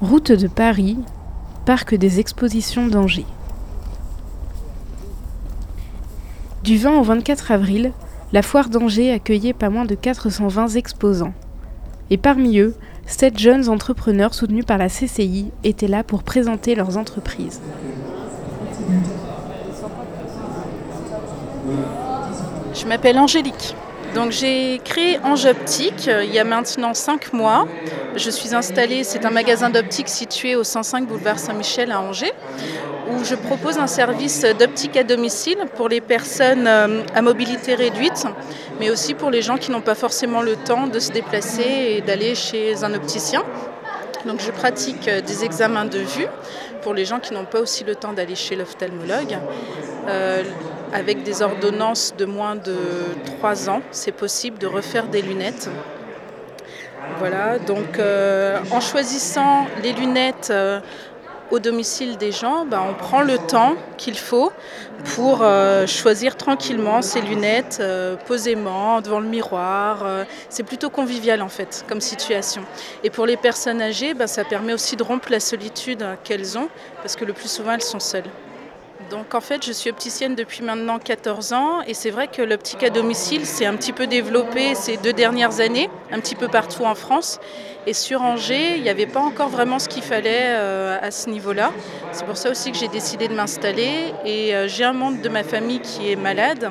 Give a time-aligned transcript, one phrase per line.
[0.00, 0.96] Route de Paris,
[1.66, 3.26] Parc des Expositions d'Angers.
[6.62, 7.90] Du 20 au 24 avril,
[8.32, 11.32] la foire d'Angers accueillait pas moins de 420 exposants.
[12.10, 12.76] Et parmi eux,
[13.06, 17.60] sept jeunes entrepreneurs soutenus par la CCI étaient là pour présenter leurs entreprises.
[22.72, 23.74] Je m'appelle Angélique.
[24.14, 27.68] Donc j'ai créé Ange Optique euh, il y a maintenant 5 mois.
[28.16, 32.32] Je suis installée, c'est un magasin d'optique situé au 105 boulevard Saint-Michel à Angers,
[33.10, 38.24] où je propose un service d'optique à domicile pour les personnes euh, à mobilité réduite,
[38.80, 42.00] mais aussi pour les gens qui n'ont pas forcément le temps de se déplacer et
[42.00, 43.42] d'aller chez un opticien.
[44.26, 46.26] Donc je pratique euh, des examens de vue
[46.88, 49.36] pour les gens qui n'ont pas aussi le temps d'aller chez l'ophtalmologue.
[50.08, 50.42] Euh,
[50.90, 52.78] avec des ordonnances de moins de
[53.40, 55.68] 3 ans, c'est possible de refaire des lunettes.
[57.18, 60.80] Voilà, donc euh, en choisissant les lunettes euh,
[61.50, 64.52] au domicile des gens, ben, on prend le temps qu'il faut
[65.14, 65.44] pour
[65.86, 67.82] choisir tranquillement ses lunettes,
[68.26, 70.04] posément, devant le miroir.
[70.48, 72.62] c'est plutôt convivial en fait comme situation.
[73.04, 76.68] Et pour les personnes âgées, ben, ça permet aussi de rompre la solitude qu'elles ont,
[77.00, 78.24] parce que le plus souvent elles sont seules.
[79.10, 82.82] Donc en fait, je suis opticienne depuis maintenant 14 ans et c'est vrai que l'optique
[82.82, 86.84] à domicile s'est un petit peu développé ces deux dernières années, un petit peu partout
[86.84, 87.40] en France.
[87.86, 91.30] Et sur Angers, il n'y avait pas encore vraiment ce qu'il fallait euh, à ce
[91.30, 91.72] niveau-là.
[92.12, 94.12] C'est pour ça aussi que j'ai décidé de m'installer.
[94.26, 96.70] Et euh, j'ai un membre de ma famille qui est malade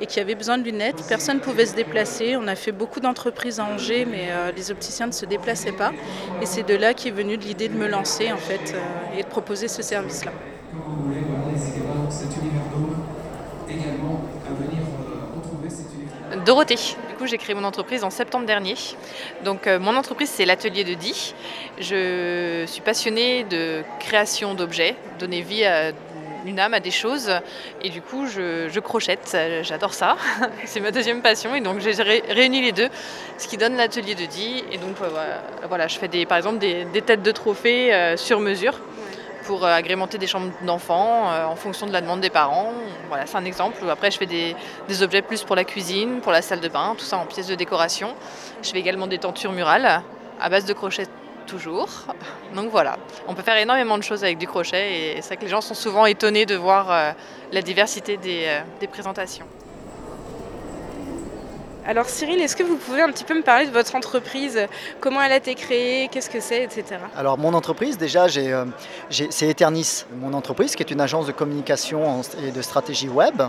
[0.00, 1.04] et qui avait besoin de lunettes.
[1.06, 2.34] Personne ne pouvait se déplacer.
[2.38, 5.92] On a fait beaucoup d'entreprises à Angers, mais euh, les opticiens ne se déplaçaient pas.
[6.40, 8.74] Et c'est de là qu'est venue l'idée de me lancer en fait
[9.18, 10.32] et de proposer ce service-là
[12.10, 12.62] cet univers
[13.68, 16.14] également à venir euh, retrouver cet univers.
[16.44, 16.76] Dorothée.
[17.08, 18.74] Du coup, j'ai créé mon entreprise en septembre dernier.
[19.44, 21.34] Donc, euh, mon entreprise, c'est l'atelier de Di.
[21.78, 25.92] Je suis passionnée de création d'objets, donner vie à
[26.44, 27.30] une âme à des choses.
[27.82, 30.16] Et du coup, je, crochette, j'adore ça.
[30.66, 31.54] c'est ma deuxième passion.
[31.54, 32.88] Et donc, j'ai réuni les deux,
[33.38, 34.64] ce qui donne l'atelier de Di.
[34.70, 34.96] Et donc,
[35.68, 38.80] voilà, je fais des, par exemple des, têtes de trophées euh, sur mesure
[39.44, 42.72] pour euh, agrémenter des chambres d'enfants euh, en fonction de la demande des parents.
[43.08, 43.78] Voilà, c'est un exemple.
[43.88, 47.04] Après, je fais des, objets plus pour la cuisine, pour la salle de bain, tout
[47.04, 48.14] ça en pièces de décoration.
[48.62, 50.02] Je fais également des tentures murales
[50.40, 51.06] à base de crochet
[51.46, 51.88] toujours.
[52.54, 52.96] Donc voilà,
[53.28, 55.60] on peut faire énormément de choses avec du crochet et c'est vrai que les gens
[55.60, 57.12] sont souvent étonnés de voir euh,
[57.52, 59.46] la diversité des présentations.
[61.86, 64.58] Alors Cyril, est-ce que vous pouvez un petit peu me parler de votre entreprise?
[65.00, 66.08] Comment elle a été créée?
[66.10, 66.84] Qu'est-ce que c'est, etc.
[67.14, 68.64] Alors mon entreprise, déjà, euh,
[69.10, 73.42] c'est Eternis, mon entreprise, qui est une agence de communication et de stratégie web.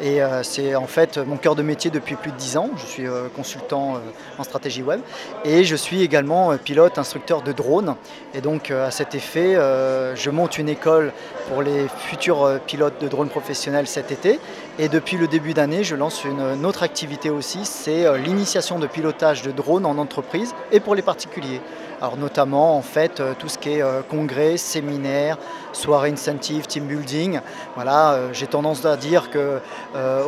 [0.00, 2.70] Et euh, c'est en fait mon cœur de métier depuis plus de 10 ans.
[2.78, 4.00] Je suis euh, consultant
[4.38, 5.00] en stratégie web.
[5.44, 7.94] Et je suis également pilote, instructeur de drone.
[8.34, 11.12] Et donc à cet effet, je monte une école
[11.48, 14.40] pour les futurs pilotes de drones professionnels cet été.
[14.80, 18.86] Et depuis le début d'année, je lance une autre activité aussi c'est euh, l'initiation de
[18.86, 21.60] pilotage de drones en entreprise et pour les particuliers.
[22.00, 25.36] Alors notamment en fait euh, tout ce qui est euh, congrès, séminaire,
[25.72, 27.40] soirée incentive, team building.
[27.74, 29.58] Voilà, j'ai tendance à dire que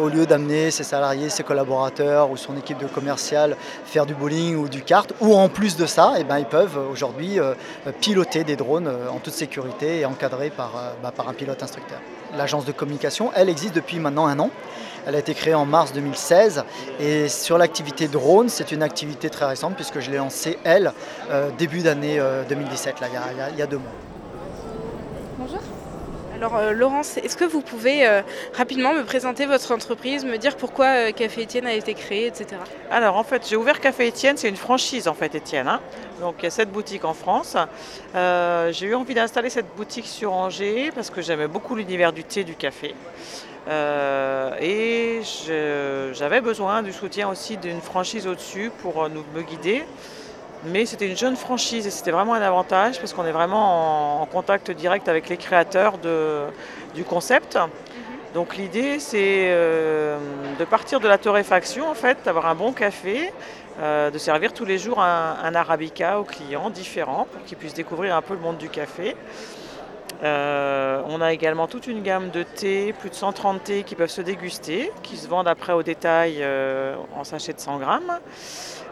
[0.00, 4.56] au lieu d'amener ses salariés, ses collaborateurs ou son équipe de commercial faire du bowling
[4.56, 7.38] ou du kart, ou en plus de ça, eh ben, ils peuvent aujourd'hui
[8.00, 10.72] piloter des drones en toute sécurité et encadrés par,
[11.02, 12.00] bah, par un pilote instructeur.
[12.36, 14.50] L'agence de communication, elle existe depuis maintenant un an.
[15.06, 16.64] Elle a été créée en mars 2016
[17.00, 20.92] et sur l'activité drone, c'est une activité très récente puisque je l'ai lancée, elle,
[21.30, 23.92] euh, début d'année 2017, euh, là, il y, a, deux mois.
[25.38, 25.60] Bonjour.
[26.40, 28.08] Alors euh, Laurence, est-ce que vous pouvez
[28.56, 32.56] rapidement me présenter votre entreprise, me dire pourquoi Café Étienne a été créé, etc.
[32.90, 35.68] Alors en fait, j'ai ouvert Café Étienne, c'est une franchise en fait Étienne.
[35.68, 35.80] Hein.
[36.20, 37.56] Donc il y a sept boutiques en France.
[38.14, 42.42] j'ai eu envie d'installer cette boutique sur Angers parce que j'aimais beaucoup l'univers du thé,
[42.42, 42.94] du café.
[43.68, 45.20] Euh, et
[46.14, 49.84] j'avais besoin du soutien aussi d'une franchise au-dessus pour euh, nous, me guider.
[50.64, 54.26] Mais c'était une jeune franchise et c'était vraiment un avantage parce qu'on est vraiment en,
[54.26, 56.42] contact direct avec les créateurs de,
[56.94, 57.56] du concept.
[57.56, 57.70] Mhm.
[58.34, 60.18] Donc l'idée c'est euh,
[60.58, 63.32] de partir de la torréfaction en fait, d'avoir un bon café,
[63.80, 68.14] de servir tous les jours un, un arabica aux clients différents pour qu'ils puissent découvrir
[68.14, 69.16] un peu le monde du café.
[70.22, 74.10] Euh, on a également toute une gamme de thés, plus de 130 thés qui peuvent
[74.10, 78.18] se déguster, qui se vendent après au détail euh, en sachet de 100 grammes.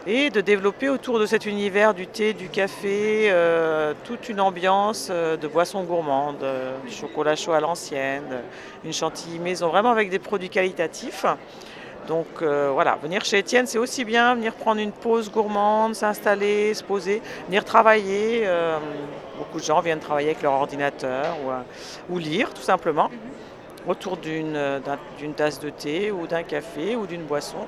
[0.07, 5.11] Et de développer autour de cet univers du thé, du café, euh, toute une ambiance
[5.11, 6.45] de boissons gourmandes,
[6.89, 8.41] chocolat chaud à l'ancienne,
[8.85, 11.25] une chantilly maison, vraiment avec des produits qualitatifs.
[12.07, 16.83] Donc voilà, venir chez Étienne, c'est aussi bien venir prendre une pause gourmande, s'installer, se
[16.83, 18.47] poser, venir travailler.
[19.37, 21.37] beaucoup de gens viennent travailler avec leur ordinateur
[22.09, 23.89] ou, lire tout simplement mhm.
[23.91, 27.67] autour d'une tasse de thé ou d'un café ou d'une boisson.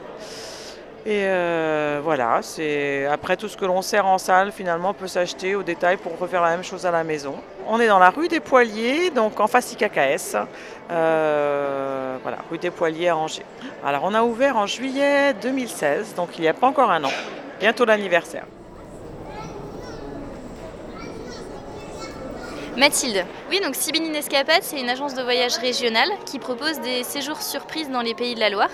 [1.04, 5.56] Et euh, voilà, c'est après tout ce que l'on sert en salle, finalement, peut s'acheter
[5.56, 7.36] au détail pour refaire la même chose à la maison.
[7.68, 10.38] On est dans la rue des Poiliers, donc en face IKKS,
[10.92, 13.46] euh, voilà, rue des Poiliers à Angers.
[13.84, 17.12] Alors, on a ouvert en juillet 2016, donc il n'y a pas encore un an,
[17.60, 18.46] bientôt l'anniversaire.
[22.78, 23.26] Mathilde.
[23.50, 27.90] Oui, donc Sibinine Escapade, c'est une agence de voyage régionale qui propose des séjours surprises
[27.90, 28.70] dans les pays de la Loire.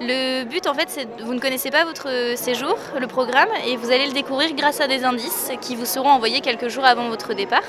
[0.00, 3.90] Le but, en fait, c'est vous ne connaissez pas votre séjour, le programme, et vous
[3.90, 7.32] allez le découvrir grâce à des indices qui vous seront envoyés quelques jours avant votre
[7.32, 7.64] départ.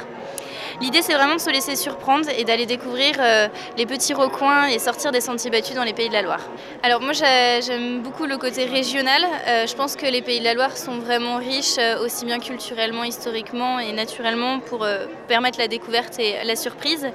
[0.83, 3.47] L'idée, c'est vraiment de se laisser surprendre et d'aller découvrir euh,
[3.77, 6.41] les petits recoins et sortir des sentiers battus dans les Pays de la Loire.
[6.83, 9.23] Alors moi, j'aime beaucoup le côté régional.
[9.47, 12.37] Euh, je pense que les Pays de la Loire sont vraiment riches, euh, aussi bien
[12.37, 14.85] culturellement, historiquement et naturellement, pour
[15.29, 17.07] permettre la découverte et la surprise.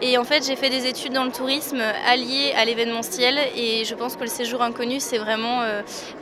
[0.00, 3.94] Et en fait, j'ai fait des études dans le tourisme alliées à l'événementiel et je
[3.94, 5.60] pense que le séjour inconnu, c'est vraiment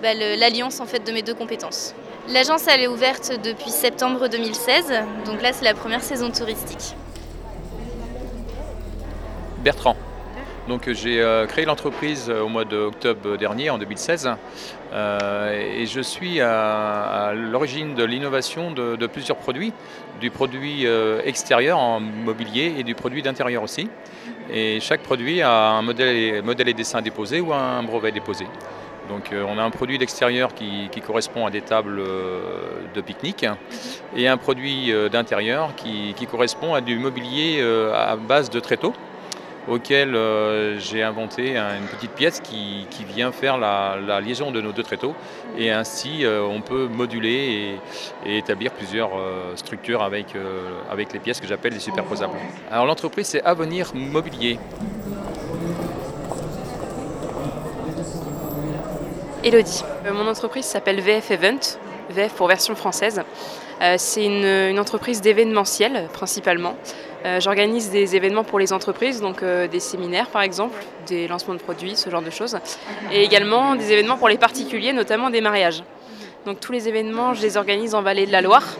[0.02, 1.94] bah, l'alliance en fait de mes deux compétences.
[2.32, 4.92] L'agence elle est ouverte depuis septembre 2016,
[5.26, 6.94] donc là c'est la première saison touristique.
[9.64, 9.96] Bertrand.
[10.68, 14.30] Donc j'ai euh, créé l'entreprise euh, au mois d'octobre dernier, en 2016,
[14.92, 19.72] euh, et je suis à, l'origine de l'innovation de, plusieurs produits,
[20.20, 20.86] du produit
[21.24, 23.88] extérieur en mobilier et du produit d'intérieur aussi.
[24.52, 28.46] Et chaque produit a un modèle, modèle et dessin déposé ou un brevet déposé.
[29.10, 32.40] Donc euh, on a un produit d'extérieur qui, correspond à des tables euh,
[32.94, 33.44] de pique-nique
[34.16, 37.60] et un produit euh, d'intérieur qui, correspond à du mobilier
[37.92, 38.94] à base de tréteaux
[39.68, 40.16] auquel
[40.78, 45.14] j'ai inventé une petite pièce qui, vient faire la, liaison de nos deux tréteaux.
[45.58, 47.78] Et ainsi, on peut moduler
[48.24, 49.10] et, établir plusieurs
[49.56, 50.34] structures avec,
[50.90, 52.34] avec les pièces que j'appelle des superposables.
[52.70, 54.58] Alors l'entreprise, c'est Avenir Mobilier.
[59.42, 59.82] Elodie.
[60.04, 61.60] Euh, mon entreprise s'appelle VF Event,
[62.10, 63.22] VF pour version française.
[63.80, 66.76] Euh, c'est une, entreprise d'événementiel principalement.
[67.24, 71.60] Euh, j'organise des événements pour les entreprises, donc des séminaires par exemple, des lancements de
[71.60, 72.58] produits, ce genre de choses.
[73.12, 75.84] Et également des événements pour les particuliers, notamment des mariages.
[76.44, 78.76] Donc tous les événements, je les organise en Vallée de la Loire,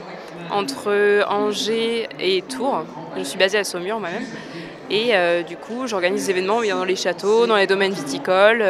[0.51, 2.85] entre Angers et Tours.
[3.17, 4.27] Je suis basée à Saumur moi-même.
[4.91, 5.13] Et
[5.45, 8.65] du coup, j'organise des événements dans les châteaux, dans les domaines viticoles,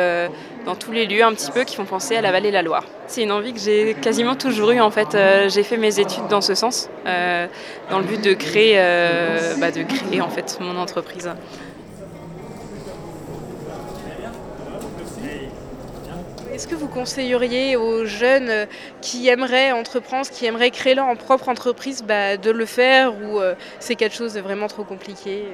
[0.70, 2.62] dans tous les lieux un petit peu qui font penser à la vallée de la
[2.62, 2.84] Loire.
[3.08, 5.16] C'est une envie que j'ai quasiment toujours eue en fait.
[5.16, 8.76] Euh, j'ai fait mes études dans ce sens, dans le but de créer,
[9.58, 11.28] bah, de créer en fait mon entreprise.
[16.54, 18.68] Est-ce que vous conseilleriez aux jeunes
[19.00, 23.40] qui aimeraient entreprendre, qui aimeraient créer leur propre entreprise, bah, de le faire ou
[23.80, 25.46] c'est quelque chose de vraiment trop compliqué?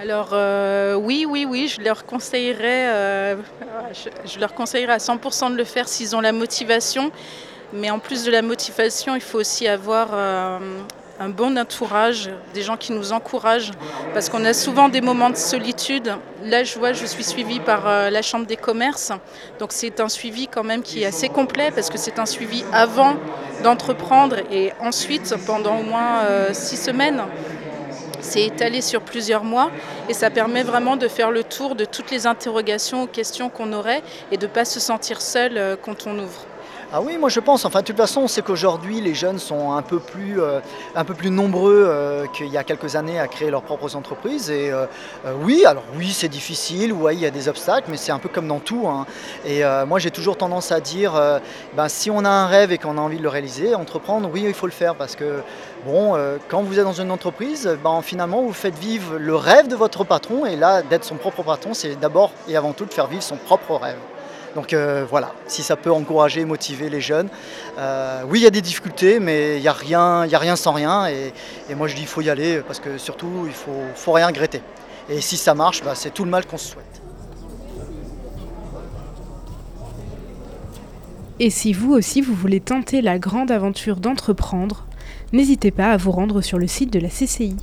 [0.00, 3.36] Alors euh, oui, oui, oui, je leur conseillerais, euh,
[4.24, 7.12] je, leur conseillerais à 100% de le faire s'ils ont la motivation.
[7.74, 10.58] Mais en plus de la motivation, il faut aussi avoir euh,
[11.20, 13.72] un bon entourage, des gens qui nous encouragent,
[14.14, 16.14] parce qu'on a souvent des moments de solitude.
[16.44, 19.12] Là, je vois, je suis suivie par la Chambre des commerces,
[19.58, 22.64] donc c'est un suivi quand même qui est assez complet, parce que c'est un suivi
[22.72, 23.16] avant
[23.62, 27.22] d'entreprendre et ensuite pendant au moins six semaines.
[28.20, 29.70] C'est étalé sur plusieurs mois
[30.08, 34.02] et ça permet vraiment de faire le tour de toutes les interrogations, questions qu'on aurait
[34.32, 36.46] et de ne pas se sentir seul euh, quand on ouvre.
[36.92, 37.64] Ah oui, moi je pense.
[37.64, 40.58] Enfin, de toute façon, on sait qu'aujourd'hui, les jeunes sont un peu plus, euh,
[41.30, 44.50] nombreux euh, qu'il y a quelques années à créer leurs propres entreprises.
[44.50, 44.86] Et euh,
[45.40, 48.28] oui, alors oui, c'est difficile, oui, il y a des obstacles, mais c'est un peu
[48.28, 48.88] comme dans tout.
[48.88, 49.06] Hein.
[49.46, 51.12] Et moi, j'ai toujours tendance à dire,
[51.76, 54.42] ben, si on a un rêve et qu'on a envie de le réaliser, entreprendre, oui,
[54.44, 54.96] il faut le faire.
[54.96, 55.42] Parce que,
[55.86, 56.16] bon,
[56.48, 60.02] quand vous êtes dans une entreprise, ben, finalement, vous faites vivre le rêve de votre
[60.02, 60.44] patron.
[60.44, 63.36] Et là, d'être son propre patron, c'est d'abord et avant tout de faire vivre son
[63.36, 63.98] propre rêve.
[64.54, 67.28] Donc euh, voilà, si ça peut encourager, motiver les jeunes.
[67.78, 70.72] Euh, oui, il y a des difficultés, mais il n'y a, rien, a rien sans
[70.72, 71.06] rien.
[71.06, 71.32] Et,
[71.74, 74.26] moi, je dis qu'il faut y aller parce que surtout, il ne faut, faut, rien
[74.26, 74.62] regretter.
[75.08, 77.00] Et si ça marche, bah, c'est tout le mal qu'on se souhaite.
[81.38, 84.84] Et si vous aussi, vous voulez tenter la grande aventure d'entreprendre,
[85.32, 87.56] n'hésitez pas à vous rendre sur le site de la CCI.